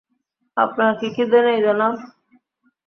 [0.57, 1.93] আপনার কি খিদে নেই, জনাব?